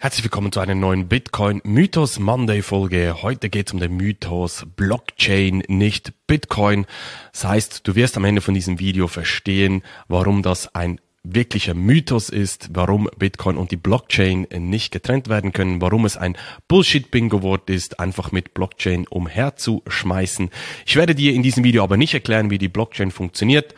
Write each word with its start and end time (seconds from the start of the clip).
Herzlich 0.00 0.22
willkommen 0.22 0.52
zu 0.52 0.60
einer 0.60 0.76
neuen 0.76 1.08
Bitcoin 1.08 1.60
Mythos 1.64 2.20
Monday 2.20 2.62
Folge. 2.62 3.16
Heute 3.20 3.50
geht 3.50 3.66
es 3.66 3.72
um 3.72 3.80
den 3.80 3.96
Mythos 3.96 4.64
Blockchain, 4.76 5.64
nicht 5.66 6.12
Bitcoin. 6.28 6.86
Das 7.32 7.42
heißt, 7.42 7.80
du 7.82 7.96
wirst 7.96 8.16
am 8.16 8.24
Ende 8.24 8.40
von 8.40 8.54
diesem 8.54 8.78
Video 8.78 9.08
verstehen, 9.08 9.82
warum 10.06 10.44
das 10.44 10.72
ein 10.72 11.00
wirklicher 11.24 11.74
Mythos 11.74 12.28
ist, 12.28 12.68
warum 12.74 13.10
Bitcoin 13.18 13.56
und 13.56 13.72
die 13.72 13.76
Blockchain 13.76 14.46
nicht 14.56 14.92
getrennt 14.92 15.28
werden 15.28 15.52
können, 15.52 15.80
warum 15.80 16.04
es 16.04 16.16
ein 16.16 16.36
Bullshit-Bingo-Wort 16.68 17.68
ist, 17.68 17.98
einfach 17.98 18.30
mit 18.30 18.54
Blockchain 18.54 19.04
umherzuschmeißen. 19.08 20.50
Ich 20.86 20.94
werde 20.94 21.16
dir 21.16 21.32
in 21.32 21.42
diesem 21.42 21.64
Video 21.64 21.82
aber 21.82 21.96
nicht 21.96 22.14
erklären, 22.14 22.50
wie 22.50 22.58
die 22.58 22.68
Blockchain 22.68 23.10
funktioniert. 23.10 23.74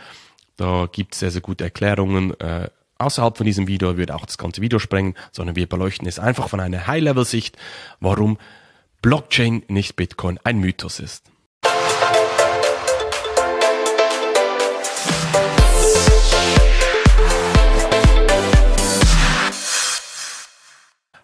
Da 0.59 0.87
gibt 0.93 1.15
es 1.15 1.21
sehr, 1.21 1.31
sehr 1.31 1.41
gute 1.41 1.65
Erklärungen. 1.65 2.39
Äh, 2.41 2.69
außerhalb 3.01 3.37
von 3.37 3.47
diesem 3.47 3.67
Video 3.67 3.97
wird 3.97 4.11
auch 4.11 4.27
das 4.27 4.39
ganze 4.39 4.61
Video 4.61 4.79
sprengen, 4.79 5.15
sondern 5.33 5.57
wir 5.57 5.69
beleuchten 5.69 6.07
es 6.07 6.19
einfach 6.19 6.49
von 6.49 6.61
einer 6.61 6.87
High-Level-Sicht, 6.87 7.57
warum 8.01 8.39
Blockchain 9.03 9.63
nicht 9.69 9.97
Bitcoin 9.97 10.39
ein 10.45 10.59
Mythos 10.59 11.01
ist. 11.01 11.25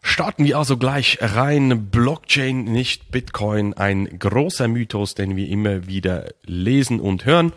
Starten 0.00 0.47
wir 0.47 0.56
also 0.56 0.78
gleich 0.78 1.19
rein. 1.20 1.91
Blockchain, 1.91 2.64
nicht 2.64 3.11
Bitcoin. 3.11 3.74
Ein 3.74 4.19
großer 4.19 4.66
Mythos, 4.66 5.14
den 5.14 5.36
wir 5.36 5.47
immer 5.47 5.86
wieder 5.86 6.30
lesen 6.47 7.00
und 7.00 7.27
hören. 7.27 7.52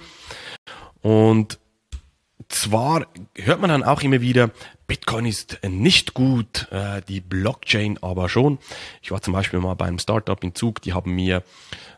Und 1.02 1.58
zwar 2.50 3.08
hört 3.36 3.62
man 3.62 3.70
dann 3.70 3.84
auch 3.84 4.02
immer 4.02 4.22
wieder, 4.22 4.50
Bitcoin 4.88 5.26
ist 5.26 5.60
nicht 5.68 6.16
gut, 6.16 6.68
äh, 6.72 7.02
die 7.08 7.22
Blockchain 7.22 8.00
aber 8.02 8.28
schon. 8.28 8.58
Ich 9.04 9.12
war 9.12 9.22
zum 9.22 9.34
Beispiel 9.34 9.60
mal 9.60 9.76
bei 9.76 9.86
einem 9.86 10.00
Startup 10.00 10.44
in 10.44 10.56
Zug, 10.56 10.82
die 10.82 10.94
haben 10.94 11.14
mir 11.14 11.44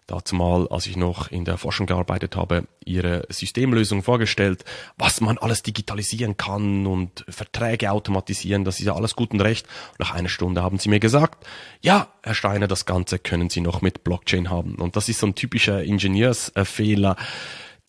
dazu 0.07 0.35
mal, 0.35 0.67
als 0.67 0.87
ich 0.87 0.97
noch 0.97 1.31
in 1.31 1.45
der 1.45 1.57
Forschung 1.57 1.87
gearbeitet 1.87 2.35
habe, 2.35 2.67
ihre 2.83 3.25
Systemlösung 3.29 4.03
vorgestellt, 4.03 4.65
was 4.97 5.21
man 5.21 5.37
alles 5.37 5.63
digitalisieren 5.63 6.35
kann 6.35 6.85
und 6.85 7.23
Verträge 7.29 7.91
automatisieren, 7.91 8.65
das 8.65 8.79
ist 8.79 8.85
ja 8.85 8.93
alles 8.93 9.15
gut 9.15 9.31
und 9.31 9.39
recht. 9.39 9.65
Nach 9.99 10.13
einer 10.13 10.27
Stunde 10.27 10.61
haben 10.61 10.79
sie 10.79 10.89
mir 10.89 10.99
gesagt, 10.99 11.47
ja, 11.79 12.09
Herr 12.23 12.35
Steiner, 12.35 12.67
das 12.67 12.85
Ganze 12.85 13.19
können 13.19 13.49
Sie 13.49 13.61
noch 13.61 13.81
mit 13.81 14.03
Blockchain 14.03 14.49
haben. 14.49 14.75
Und 14.75 14.97
das 14.97 15.07
ist 15.07 15.19
so 15.19 15.27
ein 15.27 15.35
typischer 15.35 15.81
Ingenieursfehler. 15.81 17.15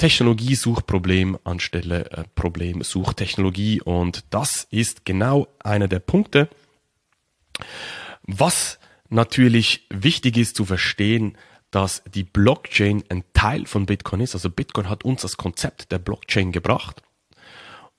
Technologiesuchproblem 0.02 1.38
anstelle 1.44 2.10
äh, 2.10 2.24
Problemsuchtechnologie. 2.34 3.82
Und 3.82 4.24
das 4.30 4.66
ist 4.68 5.04
genau 5.04 5.46
einer 5.62 5.86
der 5.86 6.00
Punkte. 6.00 6.48
Was 8.24 8.80
natürlich 9.10 9.86
wichtig 9.90 10.38
ist 10.38 10.56
zu 10.56 10.64
verstehen, 10.64 11.38
dass 11.70 12.02
die 12.12 12.24
Blockchain 12.24 13.04
ein 13.10 13.22
Teil 13.32 13.64
von 13.66 13.86
Bitcoin 13.86 14.22
ist. 14.22 14.34
Also 14.34 14.50
Bitcoin 14.50 14.88
hat 14.88 15.04
uns 15.04 15.22
das 15.22 15.36
Konzept 15.36 15.92
der 15.92 16.00
Blockchain 16.00 16.50
gebracht. 16.50 17.00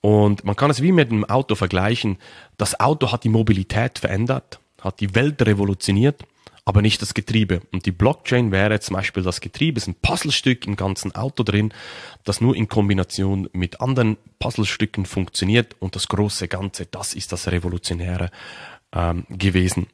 Und 0.01 0.43
man 0.43 0.57
kann 0.57 0.69
es 0.69 0.81
wie 0.81 0.91
mit 0.91 1.09
einem 1.09 1.23
Auto 1.23 1.55
vergleichen. 1.55 2.17
Das 2.57 2.81
Auto 2.81 3.13
hat 3.13 3.23
die 3.23 3.29
Mobilität 3.29 3.99
verändert, 3.99 4.59
hat 4.81 4.99
die 4.99 5.15
Welt 5.15 5.41
revolutioniert 5.41 6.25
aber 6.65 6.81
nicht 6.81 7.01
das 7.01 7.13
Getriebe. 7.13 7.61
Und 7.71 7.85
die 7.85 7.91
Blockchain 7.91 8.51
wäre 8.51 8.79
zum 8.79 8.95
Beispiel 8.95 9.23
das 9.23 9.41
Getriebe, 9.41 9.77
ist 9.77 9.87
ein 9.87 9.95
Puzzlestück 9.95 10.65
im 10.65 10.75
ganzen 10.75 11.13
Auto 11.13 11.43
drin, 11.43 11.73
das 12.23 12.41
nur 12.41 12.55
in 12.55 12.67
Kombination 12.69 13.49
mit 13.53 13.81
anderen 13.81 14.17
Puzzlestücken 14.39 15.05
funktioniert 15.05 15.75
und 15.79 15.95
das 15.95 16.07
große 16.07 16.47
Ganze, 16.47 16.85
das 16.85 17.13
ist 17.13 17.31
das 17.31 17.49
Revolutionäre 17.49 18.29
ähm, 18.93 19.25
gewesen. 19.29 19.87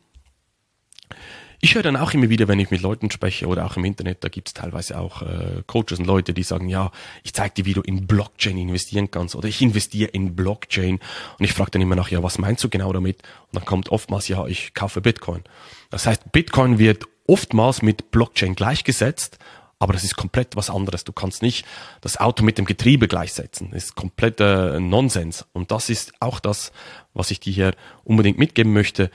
Ich 1.61 1.75
höre 1.75 1.83
dann 1.83 1.97
auch 1.97 2.13
immer 2.13 2.29
wieder, 2.29 2.47
wenn 2.47 2.59
ich 2.59 2.71
mit 2.71 2.81
Leuten 2.81 3.11
spreche 3.11 3.45
oder 3.45 3.65
auch 3.65 3.75
im 3.75 3.83
Internet, 3.83 4.23
da 4.23 4.29
gibt 4.29 4.47
es 4.47 4.53
teilweise 4.53 4.97
auch 4.97 5.21
äh, 5.21 5.61
Coaches 5.67 5.99
und 5.99 6.05
Leute, 6.05 6.33
die 6.33 6.43
sagen, 6.43 6.69
ja, 6.69 6.89
ich 7.21 7.33
zeige 7.33 7.55
dir, 7.55 7.65
wie 7.65 7.73
du 7.73 7.81
in 7.81 8.08
Blockchain 8.08 8.58
investieren 8.58 9.11
kannst 9.11 9.36
oder 9.36 9.49
ich 9.49 9.61
investiere 9.61 10.09
in 10.09 10.37
Blockchain 10.37 10.99
und 11.37 11.45
ich 11.45 11.52
frage 11.52 11.71
dann 11.71 11.81
immer 11.81 11.95
nach, 11.95 12.09
ja, 12.09 12.23
was 12.23 12.37
meinst 12.37 12.64
du 12.64 12.70
genau 12.70 12.93
damit? 12.93 13.23
Und 13.52 13.55
dann 13.58 13.65
kommt 13.65 13.89
oftmals, 13.89 14.30
ja, 14.30 14.47
ich 14.47 14.73
kaufe 14.73 15.02
Bitcoin. 15.02 15.43
Das 15.89 16.08
heißt, 16.08 16.31
Bitcoin 16.31 16.80
wird 16.80 17.03
oftmals 17.27 17.81
mit 17.81 18.09
Blockchain 18.09 18.55
gleichgesetzt, 18.55 19.37
aber 19.80 19.91
das 19.91 20.05
ist 20.05 20.15
komplett 20.15 20.55
was 20.55 20.70
anderes. 20.70 21.03
Du 21.03 21.11
kannst 21.11 21.41
nicht 21.41 21.65
das 21.99 22.17
Auto 22.17 22.43
mit 22.43 22.58
dem 22.58 22.65
Getriebe 22.65 23.09
gleichsetzen. 23.09 23.71
Das 23.71 23.86
ist 23.86 23.95
kompletter 23.95 24.80
Nonsens. 24.80 25.45
Und 25.53 25.71
das 25.71 25.89
ist 25.89 26.14
auch 26.20 26.39
das, 26.39 26.71
was 27.14 27.31
ich 27.31 27.39
dir 27.39 27.53
hier 27.53 27.73
unbedingt 28.03 28.37
mitgeben 28.37 28.73
möchte. 28.73 29.09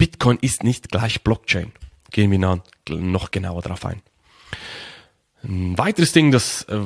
Bitcoin 0.00 0.38
ist 0.40 0.64
nicht 0.64 0.90
gleich 0.90 1.20
Blockchain. 1.20 1.72
Gehen 2.10 2.30
wir 2.30 2.38
noch 2.88 3.30
genauer 3.30 3.60
darauf 3.60 3.84
ein. 3.84 4.00
Ein 5.42 5.76
weiteres 5.76 6.12
Ding, 6.12 6.30
das 6.30 6.62
äh, 6.70 6.78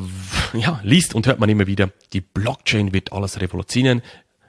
ja, 0.58 0.80
liest 0.82 1.14
und 1.14 1.28
hört 1.28 1.38
man 1.38 1.48
immer 1.48 1.68
wieder, 1.68 1.92
die 2.12 2.20
Blockchain 2.20 2.92
wird 2.92 3.12
alles 3.12 3.40
revolutionieren, 3.40 4.02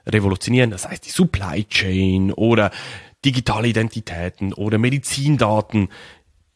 revolutionieren, 0.04 0.72
das 0.72 0.88
heißt 0.88 1.06
die 1.06 1.10
Supply 1.10 1.62
Chain 1.62 2.32
oder 2.32 2.72
digitale 3.24 3.68
Identitäten 3.68 4.52
oder 4.52 4.78
Medizindaten 4.78 5.88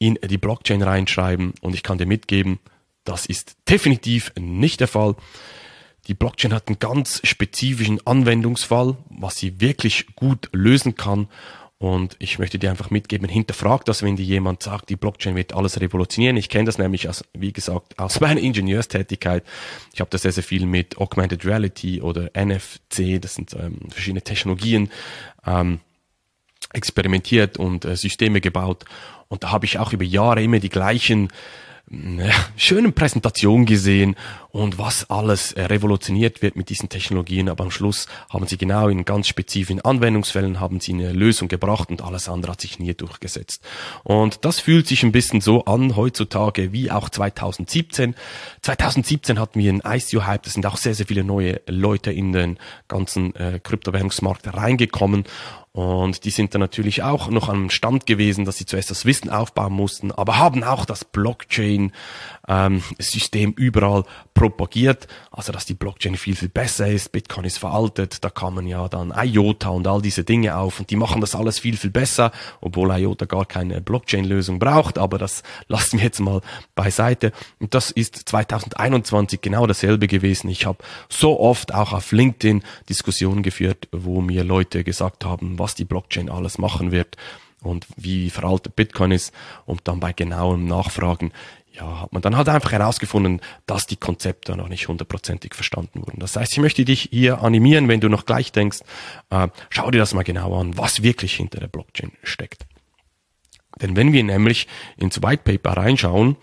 in 0.00 0.18
die 0.20 0.38
Blockchain 0.38 0.82
reinschreiben 0.82 1.54
und 1.60 1.76
ich 1.76 1.84
kann 1.84 1.98
dir 1.98 2.06
mitgeben, 2.06 2.58
das 3.04 3.24
ist 3.24 3.56
definitiv 3.68 4.32
nicht 4.36 4.80
der 4.80 4.88
Fall. 4.88 5.14
Die 6.08 6.14
Blockchain 6.14 6.54
hat 6.54 6.66
einen 6.66 6.80
ganz 6.80 7.20
spezifischen 7.22 8.04
Anwendungsfall, 8.04 8.96
was 9.10 9.36
sie 9.36 9.60
wirklich 9.60 10.16
gut 10.16 10.48
lösen 10.52 10.96
kann 10.96 11.28
und 11.80 12.14
ich 12.18 12.38
möchte 12.38 12.58
dir 12.58 12.68
einfach 12.68 12.90
mitgeben, 12.90 13.26
hinterfrag 13.26 13.86
das, 13.86 14.02
wenn 14.02 14.14
dir 14.14 14.22
jemand 14.22 14.62
sagt, 14.62 14.90
die 14.90 14.96
Blockchain 14.96 15.34
wird 15.34 15.54
alles 15.54 15.80
revolutionieren. 15.80 16.36
Ich 16.36 16.50
kenne 16.50 16.66
das 16.66 16.76
nämlich, 16.76 17.08
als, 17.08 17.24
wie 17.32 17.54
gesagt, 17.54 17.98
aus 17.98 18.20
meiner 18.20 18.38
Ingenieurstätigkeit. 18.38 19.44
Ich 19.94 20.00
habe 20.00 20.10
da 20.10 20.18
sehr, 20.18 20.32
sehr 20.32 20.42
viel 20.42 20.66
mit 20.66 20.98
Augmented 20.98 21.46
Reality 21.46 22.02
oder 22.02 22.30
NFC, 22.34 23.18
das 23.18 23.36
sind 23.36 23.54
ähm, 23.54 23.78
verschiedene 23.88 24.20
Technologien, 24.20 24.90
ähm, 25.46 25.80
experimentiert 26.74 27.56
und 27.56 27.86
äh, 27.86 27.96
Systeme 27.96 28.42
gebaut. 28.42 28.84
Und 29.28 29.44
da 29.44 29.50
habe 29.50 29.64
ich 29.64 29.78
auch 29.78 29.94
über 29.94 30.04
Jahre 30.04 30.42
immer 30.42 30.58
die 30.58 30.68
gleichen 30.68 31.30
ja, 31.90 32.34
schönen 32.60 32.92
Präsentation 32.92 33.64
gesehen 33.64 34.16
und 34.50 34.78
was 34.78 35.08
alles 35.08 35.52
äh, 35.52 35.62
revolutioniert 35.62 36.42
wird 36.42 36.56
mit 36.56 36.68
diesen 36.68 36.88
Technologien. 36.88 37.48
Aber 37.48 37.64
am 37.64 37.70
Schluss 37.70 38.06
haben 38.28 38.46
sie 38.46 38.58
genau 38.58 38.88
in 38.88 39.04
ganz 39.04 39.28
spezifischen 39.28 39.80
Anwendungsfällen 39.80 40.60
haben 40.60 40.80
sie 40.80 40.92
eine 40.92 41.12
Lösung 41.12 41.48
gebracht 41.48 41.90
und 41.90 42.02
alles 42.02 42.28
andere 42.28 42.52
hat 42.52 42.60
sich 42.60 42.78
nie 42.78 42.92
durchgesetzt. 42.92 43.62
Und 44.04 44.44
das 44.44 44.60
fühlt 44.60 44.86
sich 44.86 45.02
ein 45.02 45.12
bisschen 45.12 45.40
so 45.40 45.64
an 45.64 45.96
heutzutage 45.96 46.72
wie 46.72 46.90
auch 46.90 47.08
2017. 47.08 48.14
2017 48.62 49.38
hatten 49.38 49.58
wir 49.58 49.70
einen 49.70 49.82
ICO-Hype, 49.84 50.42
da 50.42 50.50
sind 50.50 50.66
auch 50.66 50.76
sehr, 50.76 50.94
sehr 50.94 51.06
viele 51.06 51.24
neue 51.24 51.60
Leute 51.66 52.12
in 52.12 52.32
den 52.32 52.58
ganzen 52.88 53.34
äh, 53.36 53.60
Kryptowährungsmarkt 53.62 54.54
reingekommen 54.54 55.24
und 55.72 56.24
die 56.24 56.30
sind 56.30 56.52
dann 56.52 56.60
natürlich 56.60 57.04
auch 57.04 57.28
noch 57.28 57.48
am 57.48 57.70
Stand 57.70 58.04
gewesen, 58.04 58.44
dass 58.44 58.58
sie 58.58 58.66
zuerst 58.66 58.90
das 58.90 59.04
Wissen 59.04 59.30
aufbauen 59.30 59.72
mussten, 59.72 60.10
aber 60.10 60.36
haben 60.38 60.64
auch 60.64 60.84
das 60.84 61.04
Blockchain-System 61.04 61.92
ähm, 62.50 62.82
überall 63.56 64.02
propagiert. 64.34 65.06
Also, 65.30 65.52
dass 65.52 65.66
die 65.66 65.74
Blockchain 65.74 66.16
viel, 66.16 66.34
viel 66.34 66.48
besser 66.48 66.88
ist. 66.88 67.12
Bitcoin 67.12 67.44
ist 67.44 67.58
veraltet. 67.58 68.24
Da 68.24 68.28
kamen 68.28 68.66
ja 68.66 68.88
dann 68.88 69.12
IOTA 69.16 69.68
und 69.68 69.86
all 69.86 70.02
diese 70.02 70.24
Dinge 70.24 70.56
auf 70.56 70.80
und 70.80 70.90
die 70.90 70.96
machen 70.96 71.20
das 71.20 71.36
alles 71.36 71.60
viel, 71.60 71.76
viel 71.76 71.90
besser, 71.90 72.32
obwohl 72.60 72.90
IOTA 72.90 73.26
gar 73.26 73.46
keine 73.46 73.80
Blockchain-Lösung 73.80 74.58
braucht. 74.58 74.98
Aber 74.98 75.16
das 75.16 75.44
lassen 75.68 75.98
wir 75.98 76.04
jetzt 76.06 76.18
mal 76.18 76.40
beiseite. 76.74 77.32
Und 77.60 77.74
das 77.74 77.92
ist 77.92 78.16
2021 78.28 79.40
genau 79.40 79.66
dasselbe 79.68 80.08
gewesen. 80.08 80.50
Ich 80.50 80.66
habe 80.66 80.78
so 81.08 81.38
oft 81.38 81.72
auch 81.72 81.92
auf 81.92 82.10
LinkedIn 82.10 82.64
Diskussionen 82.88 83.44
geführt, 83.44 83.88
wo 83.92 84.20
mir 84.20 84.42
Leute 84.42 84.82
gesagt 84.82 85.24
haben, 85.24 85.58
was 85.58 85.76
die 85.76 85.84
Blockchain 85.84 86.28
alles 86.28 86.58
machen 86.58 86.90
wird 86.90 87.16
und 87.62 87.86
wie 87.96 88.30
veraltet 88.30 88.76
Bitcoin 88.76 89.12
ist 89.12 89.32
und 89.66 89.82
dann 89.84 90.00
bei 90.00 90.12
genauem 90.12 90.66
Nachfragen 90.66 91.32
ja, 91.72 92.00
hat 92.00 92.12
man 92.12 92.22
dann 92.22 92.36
halt 92.36 92.48
einfach 92.48 92.72
herausgefunden, 92.72 93.40
dass 93.66 93.86
die 93.86 93.96
Konzepte 93.96 94.56
noch 94.56 94.68
nicht 94.68 94.88
hundertprozentig 94.88 95.54
verstanden 95.54 96.00
wurden. 96.00 96.18
Das 96.18 96.36
heißt, 96.36 96.52
ich 96.52 96.58
möchte 96.58 96.84
dich 96.84 97.08
hier 97.10 97.42
animieren, 97.42 97.88
wenn 97.88 98.00
du 98.00 98.08
noch 98.08 98.26
gleich 98.26 98.52
denkst, 98.52 98.80
äh, 99.30 99.48
schau 99.68 99.90
dir 99.90 99.98
das 99.98 100.14
mal 100.14 100.24
genau 100.24 100.58
an, 100.60 100.76
was 100.76 101.02
wirklich 101.02 101.34
hinter 101.34 101.60
der 101.60 101.68
Blockchain 101.68 102.12
steckt. 102.22 102.66
Denn 103.80 103.96
wenn 103.96 104.12
wir 104.12 104.24
nämlich 104.24 104.66
ins 104.96 105.22
White 105.22 105.42
Paper 105.44 105.80
reinschauen, 105.80 106.36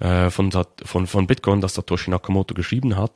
äh, 0.00 0.30
von, 0.30 0.52
von, 0.84 1.06
von 1.06 1.26
Bitcoin, 1.26 1.60
das 1.60 1.74
Satoshi 1.74 2.10
Nakamoto 2.10 2.54
geschrieben 2.54 2.96
hat, 2.96 3.12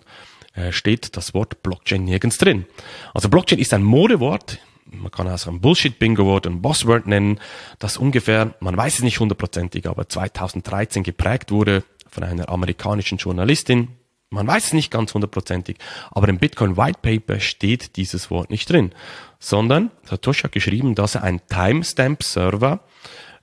äh, 0.55 0.72
steht 0.72 1.16
das 1.16 1.34
Wort 1.34 1.62
Blockchain 1.62 2.05
nirgends 2.05 2.38
drin. 2.38 2.66
Also 3.14 3.28
Blockchain 3.28 3.58
ist 3.58 3.72
ein 3.72 3.82
Modewort, 3.82 4.58
man 4.93 5.11
kann 5.11 5.27
also 5.27 5.50
ein 5.50 5.61
Bullshit-Bingo-Wort, 5.61 6.47
ein 6.47 6.62
Bossword 6.62 7.06
nennen, 7.06 7.41
das 7.79 7.97
ungefähr, 7.97 8.55
man 8.61 8.77
weiß 8.77 8.97
es 8.97 9.03
nicht 9.03 9.21
hundertprozentig, 9.21 9.89
aber 9.89 10.09
2013 10.09 11.03
geprägt 11.03 11.50
wurde 11.50 11.85
von 12.11 12.25
einer 12.25 12.49
amerikanischen 12.49 13.19
Journalistin, 13.19 13.89
Man 14.33 14.47
weiß 14.47 14.67
es 14.67 14.73
nicht 14.73 14.91
ganz 14.91 15.12
hundertprozentig, 15.12 15.77
aber 16.11 16.29
im 16.29 16.39
Bitcoin 16.39 16.79
White 16.79 17.00
Paper 17.03 17.39
steht 17.39 17.97
dieses 17.97 18.31
Wort 18.31 18.50
nicht 18.50 18.69
drin, 18.71 18.93
sondern 19.39 19.91
Satoshi 20.05 20.44
hat 20.44 20.53
geschrieben, 20.53 20.94
dass 20.94 21.17
er 21.17 21.23
einen 21.23 21.43
Timestamp-Server 21.49 22.81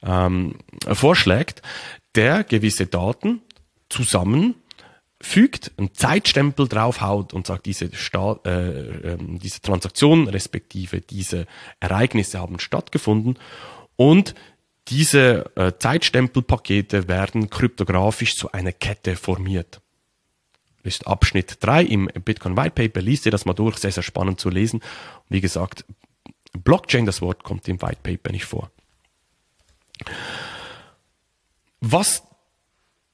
ähm, 0.02 0.56
vorschlägt, 0.92 1.62
der 2.16 2.44
gewisse 2.44 2.88
Daten 2.88 3.42
zusammenfügt, 5.20 5.72
einen 5.78 5.94
Zeitstempel 5.94 6.68
draufhaut 6.68 7.34
und 7.34 7.48
sagt, 7.48 7.66
diese, 7.66 7.94
Sta 7.94 8.40
äh, 8.46 9.14
äh, 9.14 9.18
diese 9.20 9.62
Transaktionen 9.62 10.28
respektive 10.28 11.02
diese 11.02 11.46
Ereignisse 11.80 12.40
haben 12.40 12.60
stattgefunden 12.60 13.38
und 13.96 14.34
diese 14.88 15.52
äh, 15.56 15.74
Zeitstempelpakete 15.78 17.08
werden 17.08 17.50
kryptografisch 17.50 18.38
zu 18.38 18.52
einer 18.52 18.72
Kette 18.72 19.16
formiert. 19.16 19.82
Das 20.84 20.96
ist 20.96 21.08
Abschnitt 21.08 21.58
3 21.60 21.84
im 21.84 22.10
Bitcoin 22.26 22.58
White 22.58 22.72
Paper. 22.72 23.02
Liest 23.02 23.26
ihr 23.26 23.32
das 23.32 23.46
mal 23.46 23.54
durch, 23.54 23.78
sehr, 23.78 23.92
sehr 23.92 24.02
spannend 24.02 24.40
zu 24.40 24.50
lesen. 24.50 24.82
Wie 25.28 25.42
gesagt, 25.42 25.86
Blockchain, 26.54 27.06
das 27.06 27.22
Wort 27.22 27.44
kommt 27.44 27.68
im 27.68 27.82
White 27.82 28.00
Paper 28.02 28.32
nicht 28.32 28.46
vor. 28.46 28.72
Was 31.82 32.24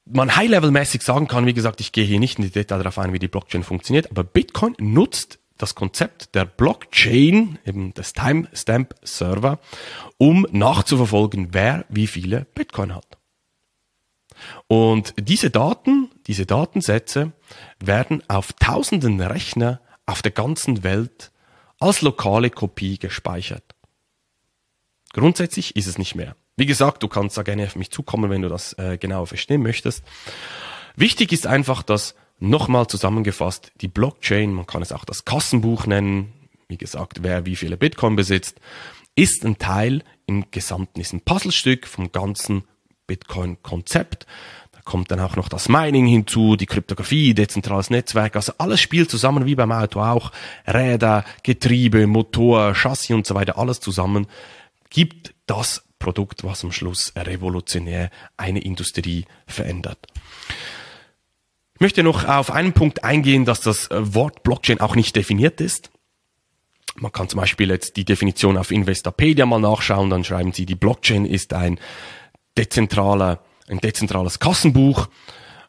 man 0.06 0.36
high-level-mäßig 0.36 1.02
sagen 1.02 1.28
kann, 1.28 1.46
wie 1.46 1.54
gesagt, 1.54 1.80
ich 1.80 1.92
gehe 1.92 2.04
hier 2.04 2.20
nicht 2.20 2.38
in 2.38 2.44
die 2.44 2.50
Detail 2.50 2.78
darauf 2.78 2.98
ein, 2.98 3.12
wie 3.12 3.18
die 3.18 3.28
Blockchain 3.28 3.64
funktioniert, 3.64 4.10
aber 4.10 4.24
Bitcoin 4.24 4.74
nutzt 4.78 5.38
das 5.58 5.74
Konzept 5.74 6.34
der 6.34 6.44
Blockchain, 6.44 7.58
eben 7.64 7.94
des 7.94 8.12
Timestamp-Server, 8.12 9.58
um 10.18 10.46
nachzuverfolgen, 10.50 11.48
wer 11.52 11.84
wie 11.88 12.06
viele 12.06 12.46
Bitcoin 12.54 12.94
hat. 12.94 13.18
Und 14.68 15.14
diese 15.18 15.50
Daten, 15.50 16.10
diese 16.26 16.44
Datensätze 16.44 17.32
werden 17.80 18.22
auf 18.28 18.52
tausenden 18.52 19.20
Rechner 19.20 19.80
auf 20.04 20.20
der 20.20 20.32
ganzen 20.32 20.84
Welt 20.84 21.32
als 21.80 22.02
lokale 22.02 22.50
Kopie 22.50 22.98
gespeichert. 22.98 23.74
Grundsätzlich 25.12 25.74
ist 25.76 25.86
es 25.86 25.98
nicht 25.98 26.14
mehr. 26.14 26.36
Wie 26.56 26.66
gesagt, 26.66 27.02
du 27.02 27.08
kannst 27.08 27.36
da 27.36 27.42
gerne 27.42 27.64
auf 27.64 27.76
mich 27.76 27.90
zukommen, 27.90 28.30
wenn 28.30 28.40
du 28.40 28.48
das 28.48 28.72
äh, 28.78 28.96
genauer 28.96 29.26
verstehen 29.26 29.62
möchtest. 29.62 30.02
Wichtig 30.96 31.32
ist 31.32 31.46
einfach, 31.46 31.82
dass 31.82 32.14
nochmal 32.38 32.86
zusammengefasst 32.86 33.72
die 33.82 33.88
Blockchain, 33.88 34.52
man 34.52 34.66
kann 34.66 34.80
es 34.80 34.92
auch 34.92 35.04
das 35.04 35.26
Kassenbuch 35.26 35.86
nennen, 35.86 36.32
wie 36.68 36.78
gesagt, 36.78 37.22
wer 37.22 37.44
wie 37.44 37.56
viele 37.56 37.76
Bitcoin 37.76 38.16
besitzt, 38.16 38.58
ist 39.14 39.44
ein 39.44 39.58
Teil 39.58 40.02
im 40.24 40.50
Gesamten, 40.50 41.00
ist 41.00 41.12
ein 41.12 41.20
Puzzlestück 41.20 41.86
vom 41.86 42.10
ganzen 42.10 42.64
Bitcoin-Konzept. 43.06 44.26
Da 44.72 44.80
kommt 44.82 45.10
dann 45.10 45.20
auch 45.20 45.36
noch 45.36 45.50
das 45.50 45.68
Mining 45.68 46.06
hinzu, 46.06 46.56
die 46.56 46.66
Kryptographie, 46.66 47.34
dezentrales 47.34 47.90
Netzwerk, 47.90 48.34
also 48.34 48.54
alles 48.56 48.80
spielt 48.80 49.10
zusammen, 49.10 49.44
wie 49.44 49.54
beim 49.54 49.72
Auto 49.72 50.00
auch. 50.00 50.32
Räder, 50.66 51.24
Getriebe, 51.42 52.06
Motor, 52.06 52.74
Chassis 52.74 53.14
und 53.14 53.26
so 53.26 53.34
weiter, 53.34 53.58
alles 53.58 53.80
zusammen 53.80 54.26
gibt 54.88 55.35
das 55.46 55.84
Produkt, 55.98 56.44
was 56.44 56.64
am 56.64 56.72
Schluss 56.72 57.12
revolutionär 57.16 58.10
eine 58.36 58.60
Industrie 58.60 59.24
verändert. 59.46 59.98
Ich 61.74 61.80
möchte 61.80 62.02
noch 62.02 62.26
auf 62.26 62.50
einen 62.50 62.72
Punkt 62.72 63.04
eingehen, 63.04 63.44
dass 63.44 63.60
das 63.60 63.88
Wort 63.90 64.42
Blockchain 64.42 64.80
auch 64.80 64.96
nicht 64.96 65.14
definiert 65.14 65.60
ist. 65.60 65.90
Man 66.96 67.12
kann 67.12 67.28
zum 67.28 67.40
Beispiel 67.40 67.68
jetzt 67.68 67.96
die 67.96 68.04
Definition 68.04 68.56
auf 68.56 68.70
Investopedia 68.70 69.44
mal 69.44 69.60
nachschauen, 69.60 70.08
dann 70.08 70.24
schreiben 70.24 70.52
sie, 70.52 70.64
die 70.64 70.74
Blockchain 70.74 71.26
ist 71.26 71.52
ein 71.52 71.78
dezentraler, 72.56 73.40
ein 73.68 73.78
dezentrales 73.78 74.38
Kassenbuch, 74.38 75.08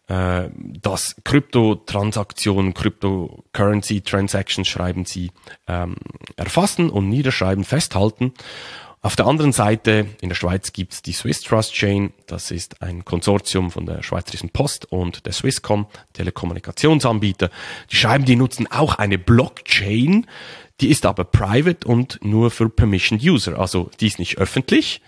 äh, 0.07 0.50
das 0.56 1.18
Kryptotransaktionen, 1.23 2.73
Cryptocurrency 2.73 4.01
Transactions 4.01 4.68
schreiben 4.68 5.03
sie, 5.03 5.31
ähm, 5.68 5.97
erfassen 6.38 6.89
und 6.89 7.09
niederschreiben, 7.09 7.65
festhalten. 7.65 8.33
Auf 9.07 9.15
der 9.15 9.25
anderen 9.25 9.54
Seite, 9.54 10.06
in 10.19 10.27
der 10.27 10.36
Schweiz 10.36 10.74
gibt 10.74 10.92
es 10.92 11.01
die 11.01 11.13
Swiss 11.13 11.39
Trust 11.39 11.71
Chain. 11.71 12.12
Das 12.25 12.51
ist 12.51 12.81
ein 12.81 13.06
Konsortium 13.06 13.71
von 13.71 13.86
der 13.86 14.04
Schweizerischen 14.04 14.50
Post 14.50 14.92
und 14.92 15.25
der 15.25 15.31
Swisscom, 15.31 15.88
Telekommunikationsanbieter. 16.12 17.50
Die 17.89 17.95
schreiben, 17.95 18.25
die 18.25 18.36
nutzen 18.36 18.68
auch 18.69 18.95
eine 18.95 19.18
Blockchain. 19.18 20.27
Die 20.81 20.89
ist 20.89 21.06
aber 21.06 21.24
private 21.24 21.88
und 21.88 22.19
nur 22.21 22.51
für 22.51 22.68
Permissioned 22.68 23.24
User. 23.24 23.57
Also 23.57 23.89
die 24.01 24.07
ist 24.07 24.19
nicht 24.19 24.39
öffentlich 24.39 25.01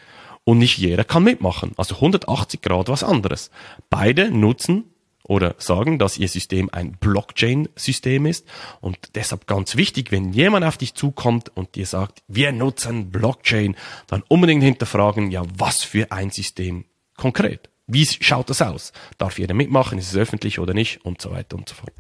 und 0.45 0.59
nicht 0.59 0.77
jeder 0.77 1.03
kann 1.03 1.25
mitmachen. 1.25 1.73
Also 1.75 1.95
180 1.95 2.61
Grad 2.61 2.87
was 2.87 3.03
anderes. 3.03 3.51
Beide 3.89 4.31
nutzen 4.31 4.88
oder 5.29 5.53
sagen, 5.59 5.99
dass 5.99 6.17
ihr 6.17 6.27
System 6.27 6.69
ein 6.71 6.93
Blockchain-System 6.93 8.25
ist. 8.25 8.47
Und 8.81 8.97
deshalb 9.13 9.45
ganz 9.45 9.75
wichtig, 9.75 10.11
wenn 10.11 10.33
jemand 10.33 10.65
auf 10.65 10.77
dich 10.77 10.95
zukommt 10.95 11.55
und 11.55 11.75
dir 11.75 11.85
sagt, 11.85 12.23
wir 12.27 12.51
nutzen 12.51 13.11
Blockchain, 13.11 13.75
dann 14.07 14.23
unbedingt 14.27 14.63
hinterfragen, 14.63 15.29
ja, 15.29 15.43
was 15.55 15.83
für 15.83 16.11
ein 16.11 16.31
System 16.31 16.85
konkret? 17.15 17.69
Wie 17.85 18.05
schaut 18.05 18.49
das 18.49 18.63
aus? 18.63 18.91
Darf 19.19 19.37
jeder 19.37 19.53
mitmachen? 19.53 19.99
Ist 19.99 20.09
es 20.09 20.17
öffentlich 20.17 20.57
oder 20.57 20.73
nicht? 20.73 21.05
Und 21.05 21.21
so 21.21 21.29
weiter 21.29 21.57
und 21.57 21.69
so 21.69 21.75
fort. 21.75 21.93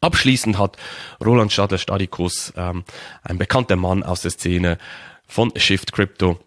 Abschließend 0.00 0.56
hat 0.58 0.78
Roland 1.22 1.52
Stadler 1.52 1.78
Stadikus, 1.78 2.54
ähm, 2.56 2.84
ein 3.22 3.36
bekannter 3.36 3.76
Mann 3.76 4.02
aus 4.02 4.22
der 4.22 4.30
Szene 4.30 4.78
von 5.26 5.52
Shift 5.54 5.92
Crypto, 5.92 6.40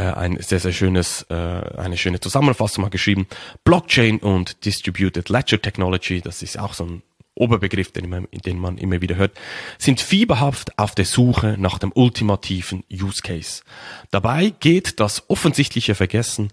ein 0.00 0.40
sehr, 0.40 0.60
sehr 0.60 0.72
schönes, 0.72 1.26
äh, 1.28 1.34
eine 1.34 1.96
schöne 1.96 2.20
Zusammenfassung 2.20 2.82
mal 2.82 2.90
geschrieben. 2.90 3.26
Blockchain 3.64 4.18
und 4.18 4.64
Distributed 4.64 5.28
Ledger 5.28 5.60
Technology, 5.60 6.20
das 6.20 6.42
ist 6.42 6.58
auch 6.58 6.74
so 6.74 6.84
ein 6.84 7.02
Oberbegriff, 7.34 7.92
den 7.92 8.08
man, 8.08 8.28
den 8.32 8.58
man 8.58 8.78
immer 8.78 9.00
wieder 9.00 9.16
hört, 9.16 9.36
sind 9.78 10.00
fieberhaft 10.00 10.78
auf 10.78 10.94
der 10.94 11.04
Suche 11.04 11.56
nach 11.58 11.78
dem 11.78 11.92
ultimativen 11.94 12.84
Use 12.92 13.22
Case. 13.22 13.62
Dabei 14.10 14.50
geht 14.50 15.00
das 15.00 15.28
offensichtliche 15.28 15.94
vergessen. 15.94 16.52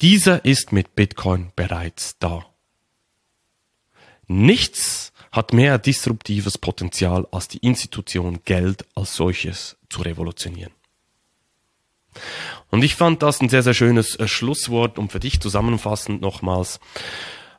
Dieser 0.00 0.44
ist 0.44 0.72
mit 0.72 0.96
Bitcoin 0.96 1.52
bereits 1.54 2.18
da. 2.18 2.44
Nichts 4.26 5.12
hat 5.30 5.52
mehr 5.52 5.78
disruptives 5.78 6.58
Potenzial 6.58 7.26
als 7.30 7.48
die 7.48 7.58
Institution 7.58 8.40
Geld 8.44 8.84
als 8.94 9.14
solches 9.14 9.76
zu 9.88 10.02
revolutionieren. 10.02 10.72
Und 12.70 12.82
ich 12.84 12.94
fand 12.94 13.22
das 13.22 13.40
ein 13.40 13.48
sehr, 13.48 13.62
sehr 13.62 13.74
schönes 13.74 14.16
äh, 14.16 14.28
Schlusswort, 14.28 14.98
um 14.98 15.08
für 15.08 15.20
dich 15.20 15.40
zusammenfassend 15.40 16.20
nochmals. 16.20 16.80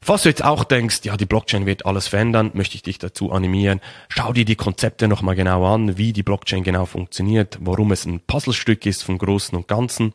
Falls 0.01 0.23
du 0.23 0.29
jetzt 0.29 0.43
auch 0.43 0.65
denkst, 0.65 0.99
ja, 1.03 1.15
die 1.15 1.25
Blockchain 1.25 1.65
wird 1.65 1.85
alles 1.85 2.09
verändern, 2.09 2.51
möchte 2.53 2.75
ich 2.75 2.83
dich 2.83 2.97
dazu 2.97 3.31
animieren. 3.31 3.79
Schau 4.09 4.33
dir 4.33 4.43
die 4.43 4.57
Konzepte 4.57 5.07
nochmal 5.07 5.35
genau 5.35 5.65
an, 5.65 5.97
wie 5.97 6.11
die 6.11 6.23
Blockchain 6.23 6.63
genau 6.63 6.85
funktioniert, 6.85 7.57
warum 7.61 7.93
es 7.93 8.05
ein 8.05 8.19
Puzzlestück 8.19 8.85
ist 8.85 9.03
vom 9.03 9.17
Großen 9.17 9.57
und 9.57 9.69
Ganzen. 9.69 10.13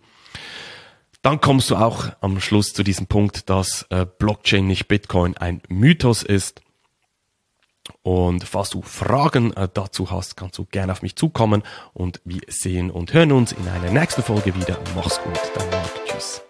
Dann 1.23 1.41
kommst 1.41 1.71
du 1.71 1.77
auch 1.77 2.11
am 2.21 2.39
Schluss 2.39 2.75
zu 2.75 2.83
diesem 2.83 3.07
Punkt, 3.07 3.49
dass 3.49 3.87
äh, 3.89 4.05
Blockchain 4.05 4.67
nicht 4.67 4.89
Bitcoin 4.89 5.37
ein 5.39 5.63
Mythos 5.69 6.23
ist. 6.23 6.61
Und 8.03 8.45
falls 8.45 8.71
du 8.71 8.83
Fragen 8.83 9.53
äh, 9.55 9.69
dazu 9.73 10.11
hast, 10.11 10.37
kannst 10.37 10.59
du 10.59 10.65
gerne 10.65 10.93
auf 10.93 11.03
mich 11.03 11.17
zukommen 11.17 11.63
und 11.93 12.21
wir 12.25 12.41
sehen 12.49 12.91
und 12.91 13.13
hören 13.13 13.33
uns 13.33 13.53
in 13.53 13.67
einer 13.69 13.91
nächsten 13.91 14.23
Folge 14.23 14.55
wieder. 14.55 14.79
Mach's 14.95 15.21
gut, 15.23 15.39
dein 15.55 15.71
Marc. 15.71 15.91
Tschüss. 16.07 16.43